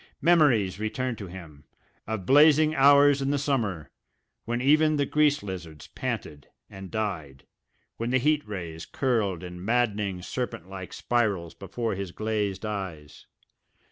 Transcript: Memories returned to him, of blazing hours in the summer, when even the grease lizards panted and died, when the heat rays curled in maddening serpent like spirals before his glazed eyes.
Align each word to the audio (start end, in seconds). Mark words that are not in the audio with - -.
Memories 0.19 0.79
returned 0.79 1.19
to 1.19 1.27
him, 1.27 1.63
of 2.07 2.25
blazing 2.25 2.73
hours 2.73 3.21
in 3.21 3.29
the 3.29 3.37
summer, 3.37 3.91
when 4.45 4.59
even 4.59 4.95
the 4.95 5.05
grease 5.05 5.43
lizards 5.43 5.85
panted 5.85 6.47
and 6.71 6.89
died, 6.89 7.45
when 7.97 8.09
the 8.09 8.17
heat 8.17 8.43
rays 8.47 8.83
curled 8.83 9.43
in 9.43 9.63
maddening 9.63 10.19
serpent 10.23 10.67
like 10.67 10.91
spirals 10.91 11.53
before 11.53 11.93
his 11.93 12.11
glazed 12.11 12.65
eyes. 12.65 13.27